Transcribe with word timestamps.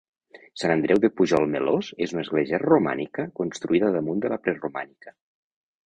Sant 0.61 0.71
Andreu 0.75 1.01
de 1.03 1.11
Pujol 1.19 1.45
Melós 1.57 1.91
és 2.07 2.17
una 2.17 2.25
església 2.29 2.61
romànica 2.65 3.29
construïda 3.43 3.95
damunt 4.01 4.25
de 4.27 4.35
la 4.37 4.45
preromànica. 4.49 5.19